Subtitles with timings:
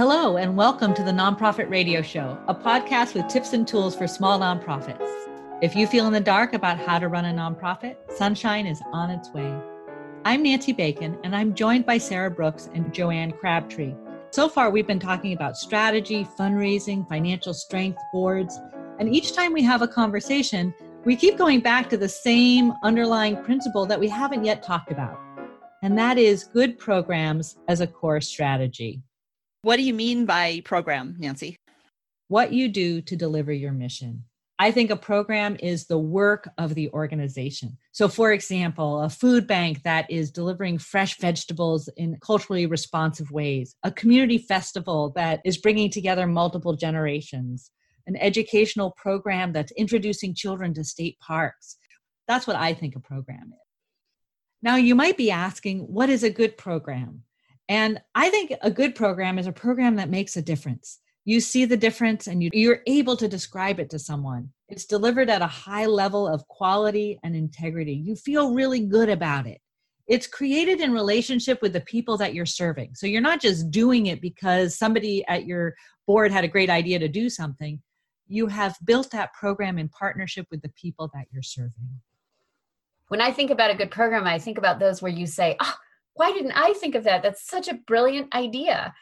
[0.00, 4.08] Hello, and welcome to the Nonprofit Radio Show, a podcast with tips and tools for
[4.08, 5.06] small nonprofits.
[5.60, 9.10] If you feel in the dark about how to run a nonprofit, sunshine is on
[9.10, 9.54] its way.
[10.24, 13.92] I'm Nancy Bacon, and I'm joined by Sarah Brooks and Joanne Crabtree.
[14.30, 18.58] So far, we've been talking about strategy, fundraising, financial strength, boards,
[18.98, 20.72] and each time we have a conversation,
[21.04, 25.20] we keep going back to the same underlying principle that we haven't yet talked about,
[25.82, 29.02] and that is good programs as a core strategy.
[29.62, 31.56] What do you mean by program, Nancy?
[32.28, 34.24] What you do to deliver your mission.
[34.58, 37.76] I think a program is the work of the organization.
[37.92, 43.76] So, for example, a food bank that is delivering fresh vegetables in culturally responsive ways,
[43.82, 47.70] a community festival that is bringing together multiple generations,
[48.06, 51.76] an educational program that's introducing children to state parks.
[52.26, 53.66] That's what I think a program is.
[54.62, 57.24] Now, you might be asking, what is a good program?
[57.70, 60.98] And I think a good program is a program that makes a difference.
[61.24, 64.50] You see the difference and you, you're able to describe it to someone.
[64.68, 67.92] It's delivered at a high level of quality and integrity.
[67.92, 69.60] You feel really good about it.
[70.08, 72.96] It's created in relationship with the people that you're serving.
[72.96, 75.74] So you're not just doing it because somebody at your
[76.08, 77.80] board had a great idea to do something.
[78.26, 82.00] You have built that program in partnership with the people that you're serving.
[83.06, 85.74] When I think about a good program, I think about those where you say, oh,
[86.14, 87.22] why didn't I think of that?
[87.22, 88.94] That's such a brilliant idea.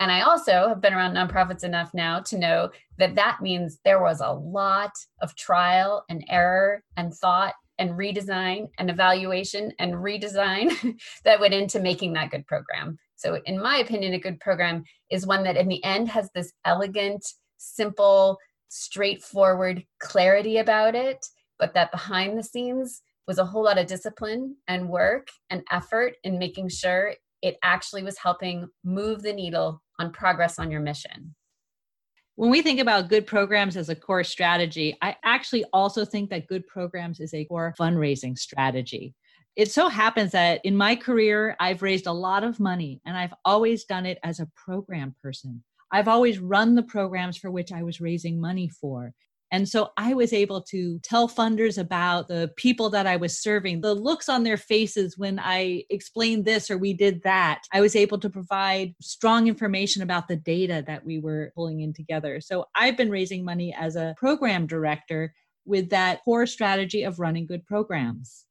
[0.00, 4.02] And I also have been around nonprofits enough now to know that that means there
[4.02, 10.98] was a lot of trial and error and thought and redesign and evaluation and redesign
[11.24, 12.98] that went into making that good program.
[13.16, 16.52] So, in my opinion, a good program is one that in the end has this
[16.64, 17.24] elegant,
[17.58, 18.38] simple,
[18.68, 21.24] straightforward clarity about it,
[21.58, 26.14] but that behind the scenes was a whole lot of discipline and work and effort
[26.24, 31.34] in making sure it actually was helping move the needle on progress on your mission.
[32.36, 36.46] When we think about good programs as a core strategy, I actually also think that
[36.46, 39.14] good programs is a core fundraising strategy.
[39.54, 43.34] It so happens that in my career, I've raised a lot of money and I've
[43.44, 45.62] always done it as a program person.
[45.92, 49.12] I've always run the programs for which I was raising money for.
[49.52, 53.82] And so I was able to tell funders about the people that I was serving,
[53.82, 57.60] the looks on their faces when I explained this or we did that.
[57.70, 61.92] I was able to provide strong information about the data that we were pulling in
[61.92, 62.40] together.
[62.40, 65.34] So I've been raising money as a program director
[65.66, 68.46] with that core strategy of running good programs.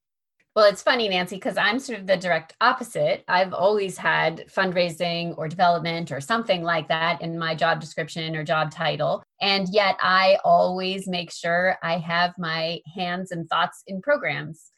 [0.53, 3.23] Well, it's funny, Nancy, because I'm sort of the direct opposite.
[3.29, 8.44] I've always had fundraising or development or something like that in my job description or
[8.44, 9.23] job title.
[9.40, 14.72] And yet I always make sure I have my hands and thoughts in programs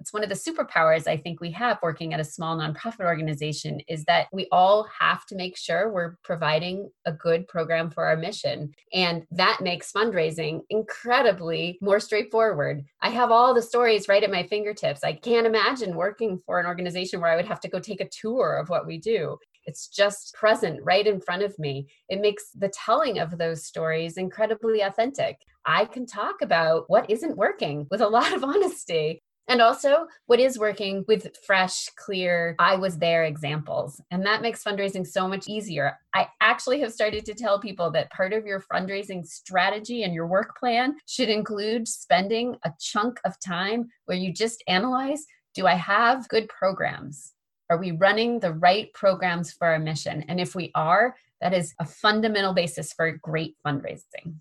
[0.00, 3.80] it's one of the superpowers I think we have working at a small nonprofit organization
[3.86, 8.16] is that we all have to make sure we're providing a good program for our
[8.16, 8.72] mission.
[8.94, 12.82] And that makes fundraising incredibly more straightforward.
[13.02, 15.04] I have all the stories right at my fingertips.
[15.04, 18.08] I can't imagine working for an organization where I would have to go take a
[18.08, 19.36] tour of what we do.
[19.66, 21.88] It's just present right in front of me.
[22.08, 25.36] It makes the telling of those stories incredibly authentic.
[25.66, 30.38] I can talk about what isn't working with a lot of honesty and also what
[30.38, 34.00] is working with fresh, clear, I was there examples.
[34.10, 35.98] And that makes fundraising so much easier.
[36.14, 40.26] I actually have started to tell people that part of your fundraising strategy and your
[40.26, 45.74] work plan should include spending a chunk of time where you just analyze do I
[45.74, 47.32] have good programs?
[47.70, 50.24] Are we running the right programs for our mission?
[50.28, 54.36] And if we are, that is a fundamental basis for great fundraising.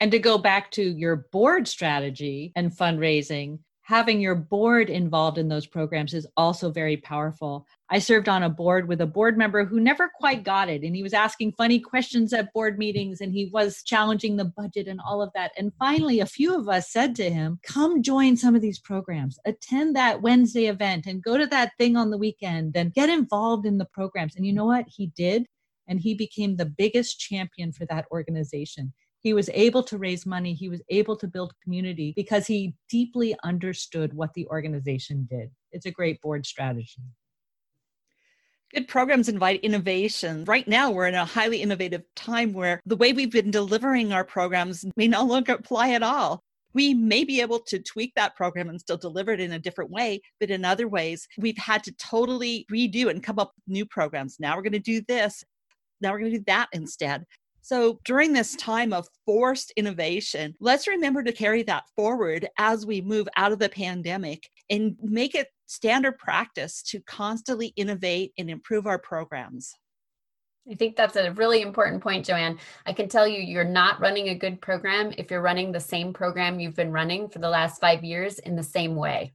[0.00, 3.60] And to go back to your board strategy and fundraising,
[3.90, 7.66] having your board involved in those programs is also very powerful.
[7.90, 10.84] I served on a board with a board member who never quite got it.
[10.84, 14.86] And he was asking funny questions at board meetings and he was challenging the budget
[14.86, 15.50] and all of that.
[15.58, 19.40] And finally, a few of us said to him, Come join some of these programs,
[19.44, 23.66] attend that Wednesday event and go to that thing on the weekend and get involved
[23.66, 24.36] in the programs.
[24.36, 24.84] And you know what?
[24.86, 25.46] He did.
[25.88, 28.92] And he became the biggest champion for that organization.
[29.22, 30.54] He was able to raise money.
[30.54, 35.50] He was able to build community because he deeply understood what the organization did.
[35.72, 37.02] It's a great board strategy.
[38.72, 40.44] Good programs invite innovation.
[40.44, 44.24] Right now, we're in a highly innovative time where the way we've been delivering our
[44.24, 46.44] programs may no longer apply at all.
[46.72, 49.90] We may be able to tweak that program and still deliver it in a different
[49.90, 53.84] way, but in other ways, we've had to totally redo and come up with new
[53.84, 54.38] programs.
[54.38, 55.42] Now we're going to do this.
[56.00, 57.24] Now we're going to do that instead.
[57.62, 63.00] So, during this time of forced innovation, let's remember to carry that forward as we
[63.00, 68.86] move out of the pandemic and make it standard practice to constantly innovate and improve
[68.86, 69.74] our programs.
[70.70, 72.58] I think that's a really important point, Joanne.
[72.86, 76.12] I can tell you, you're not running a good program if you're running the same
[76.12, 79.32] program you've been running for the last five years in the same way.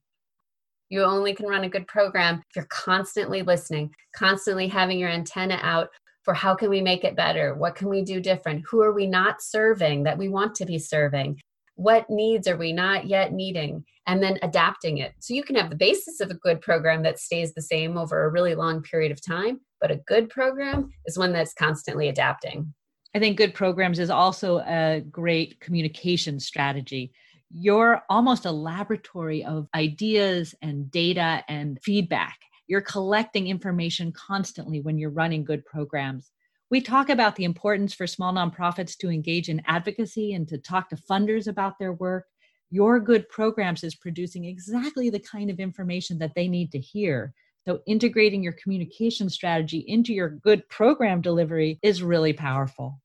[0.89, 5.59] You only can run a good program if you're constantly listening, constantly having your antenna
[5.61, 5.89] out
[6.25, 7.53] for how can we make it better?
[7.53, 8.65] What can we do different?
[8.69, 11.39] Who are we not serving that we want to be serving?
[11.75, 13.85] What needs are we not yet meeting?
[14.07, 15.13] And then adapting it.
[15.19, 18.25] So you can have the basis of a good program that stays the same over
[18.25, 22.73] a really long period of time, but a good program is one that's constantly adapting.
[23.15, 27.13] I think good programs is also a great communication strategy.
[27.49, 32.37] You're almost a laboratory of ideas and data and feedback.
[32.67, 36.31] You're collecting information constantly when you're running good programs.
[36.71, 40.89] We talk about the importance for small nonprofits to engage in advocacy and to talk
[40.89, 42.25] to funders about their work.
[42.71, 47.33] Your good programs is producing exactly the kind of information that they need to hear.
[47.67, 52.99] So, integrating your communication strategy into your good program delivery is really powerful.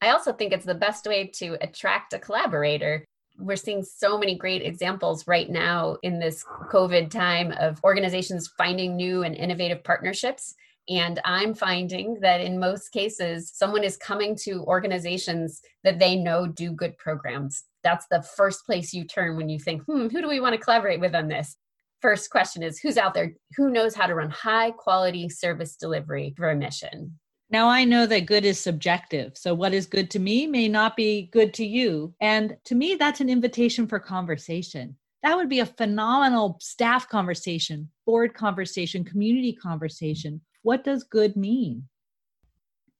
[0.00, 3.04] I also think it's the best way to attract a collaborator
[3.38, 8.96] we're seeing so many great examples right now in this COVID time of organizations finding
[8.96, 10.54] new and innovative partnerships.
[10.88, 16.46] And I'm finding that in most cases, someone is coming to organizations that they know
[16.46, 17.64] do good programs.
[17.82, 20.60] That's the first place you turn when you think, hmm, who do we want to
[20.60, 21.56] collaborate with on this?
[22.02, 23.32] First question is who's out there?
[23.56, 27.18] Who knows how to run high quality service delivery for a mission?
[27.54, 29.38] Now, I know that good is subjective.
[29.38, 32.12] So, what is good to me may not be good to you.
[32.20, 34.96] And to me, that's an invitation for conversation.
[35.22, 40.40] That would be a phenomenal staff conversation, board conversation, community conversation.
[40.62, 41.84] What does good mean?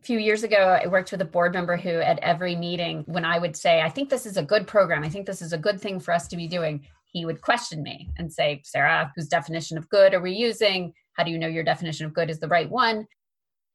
[0.01, 3.25] A few years ago, I worked with a board member who, at every meeting, when
[3.25, 5.59] I would say, I think this is a good program, I think this is a
[5.59, 9.27] good thing for us to be doing, he would question me and say, Sarah, whose
[9.27, 10.95] definition of good are we using?
[11.15, 13.09] How do you know your definition of good is the right one?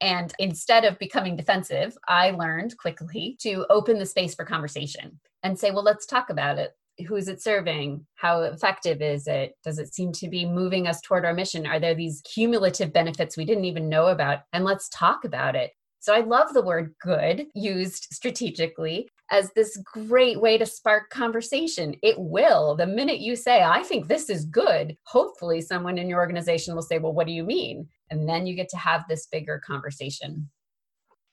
[0.00, 5.58] And instead of becoming defensive, I learned quickly to open the space for conversation and
[5.58, 6.72] say, well, let's talk about it.
[7.06, 8.06] Who is it serving?
[8.14, 9.54] How effective is it?
[9.64, 11.66] Does it seem to be moving us toward our mission?
[11.66, 14.40] Are there these cumulative benefits we didn't even know about?
[14.52, 15.72] And let's talk about it.
[16.00, 21.94] So I love the word good used strategically as this great way to spark conversation.
[22.02, 22.74] It will.
[22.74, 26.82] The minute you say, I think this is good, hopefully someone in your organization will
[26.82, 27.86] say, Well, what do you mean?
[28.10, 30.48] And then you get to have this bigger conversation.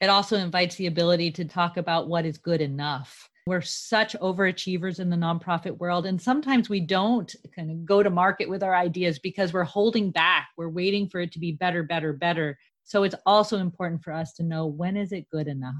[0.01, 3.29] It also invites the ability to talk about what is good enough.
[3.47, 6.05] We're such overachievers in the nonprofit world.
[6.05, 10.11] And sometimes we don't kind of go to market with our ideas because we're holding
[10.11, 10.49] back.
[10.57, 12.59] We're waiting for it to be better, better, better.
[12.87, 15.75] So it's also important for us to know when is it good enough?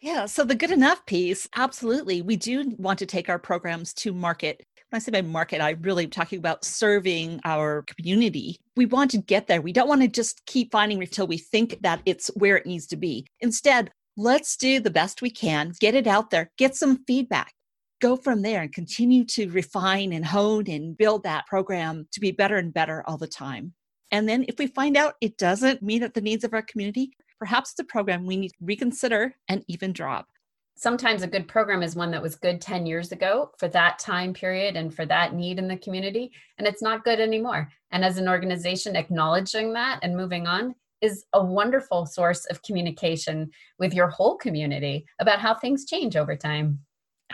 [0.00, 2.22] Yeah, so the good enough piece, absolutely.
[2.22, 4.62] We do want to take our programs to market.
[4.88, 8.56] When I say by market, I really am talking about serving our community.
[8.76, 9.60] We want to get there.
[9.60, 12.86] We don't want to just keep finding until we think that it's where it needs
[12.86, 13.26] to be.
[13.40, 17.52] Instead, let's do the best we can, get it out there, get some feedback,
[18.00, 22.30] go from there and continue to refine and hone and build that program to be
[22.30, 23.74] better and better all the time.
[24.10, 27.72] And then if we find out it doesn't meet the needs of our community, perhaps
[27.72, 30.26] it's a program we need to reconsider and even drop.
[30.76, 34.34] Sometimes a good program is one that was good 10 years ago for that time
[34.34, 37.70] period and for that need in the community, and it's not good anymore.
[37.92, 43.50] And as an organization, acknowledging that and moving on is a wonderful source of communication
[43.78, 46.80] with your whole community about how things change over time.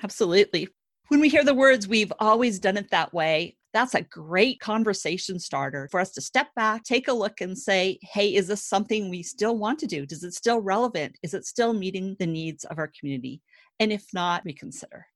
[0.02, 0.68] Absolutely.
[1.08, 5.38] When we hear the words, we've always done it that way, that's a great conversation
[5.38, 9.08] starter for us to step back, take a look, and say, hey, is this something
[9.08, 10.06] we still want to do?
[10.06, 11.16] Does it still relevant?
[11.22, 13.40] Is it still meeting the needs of our community?
[13.78, 15.06] And if not, reconsider.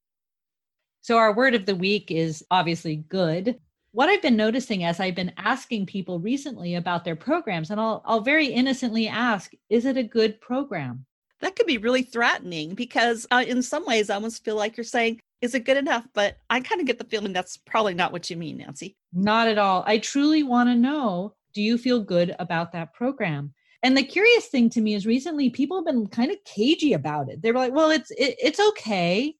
[1.02, 3.58] So, our word of the week is obviously good.
[3.92, 8.02] What I've been noticing as I've been asking people recently about their programs, and I'll,
[8.04, 11.04] I'll very innocently ask, is it a good program?
[11.40, 14.84] That could be really threatening because, uh, in some ways, I almost feel like you're
[14.84, 16.06] saying, is it good enough?
[16.14, 18.96] But I kind of get the feeling that's probably not what you mean, Nancy.
[19.12, 19.84] Not at all.
[19.86, 23.54] I truly want to know do you feel good about that program?
[23.82, 27.30] And the curious thing to me is recently people have been kind of cagey about
[27.30, 27.42] it.
[27.42, 29.34] They were like, well, it's it, it's okay.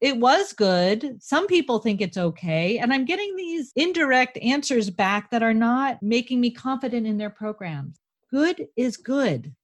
[0.00, 1.22] It was good.
[1.22, 2.78] Some people think it's okay.
[2.78, 7.30] And I'm getting these indirect answers back that are not making me confident in their
[7.30, 8.00] programs.
[8.30, 9.54] Good is good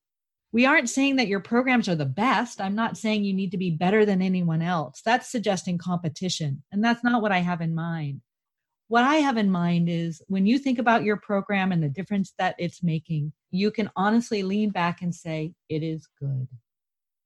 [0.52, 2.61] we aren't saying that your programs are the best.
[2.61, 5.02] I'm not saying you need to be better than anyone else.
[5.05, 6.62] That's suggesting competition.
[6.73, 8.23] And that's not what I have in mind.
[8.88, 12.33] What I have in mind is when you think about your program and the difference
[12.38, 16.49] that it's making, you can honestly lean back and say, it is good.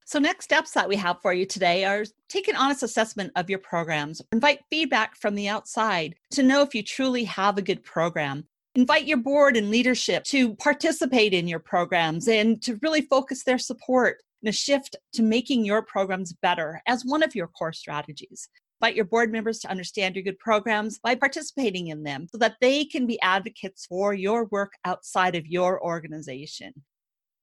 [0.05, 3.49] So, next steps that we have for you today are take an honest assessment of
[3.49, 7.85] your programs, invite feedback from the outside to know if you truly have a good
[7.85, 8.45] program.
[8.75, 13.59] Invite your board and leadership to participate in your programs and to really focus their
[13.59, 18.49] support in a shift to making your programs better as one of your core strategies.
[18.81, 22.57] Invite your board members to understand your good programs by participating in them so that
[22.62, 26.73] they can be advocates for your work outside of your organization.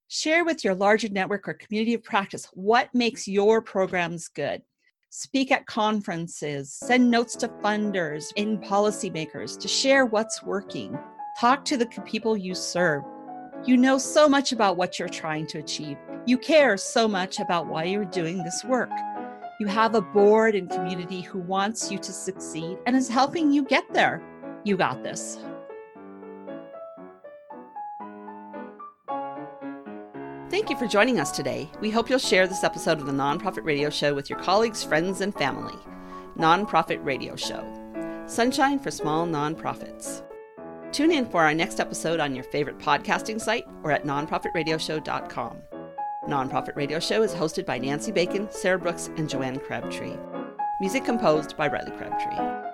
[0.07, 4.63] Share with your larger network or community of practice what makes your programs good.
[5.11, 10.97] Speak at conferences, send notes to funders and policymakers to share what's working.
[11.37, 13.03] Talk to the people you serve.
[13.65, 15.97] You know so much about what you're trying to achieve.
[16.25, 18.91] You care so much about why you're doing this work.
[19.59, 23.63] You have a board and community who wants you to succeed and is helping you
[23.63, 24.21] get there.
[24.63, 25.39] You got this.
[30.49, 31.69] Thank you for joining us today.
[31.79, 35.21] We hope you'll share this episode of the Nonprofit Radio Show with your colleagues, friends,
[35.21, 35.75] and family.
[36.37, 37.63] Nonprofit Radio Show
[38.25, 40.23] Sunshine for Small Nonprofits.
[40.91, 45.61] Tune in for our next episode on your favorite podcasting site or at nonprofitradioshow.com.
[46.27, 50.17] Nonprofit Radio Show is hosted by Nancy Bacon, Sarah Brooks, and Joanne Crabtree.
[50.81, 52.68] Music composed by Riley Crabtree.